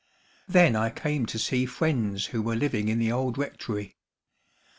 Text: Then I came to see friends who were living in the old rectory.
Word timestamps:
Then 0.47 0.75
I 0.75 0.89
came 0.89 1.27
to 1.27 1.37
see 1.37 1.67
friends 1.67 2.25
who 2.25 2.41
were 2.41 2.55
living 2.55 2.87
in 2.87 2.97
the 2.97 3.11
old 3.11 3.37
rectory. 3.37 3.97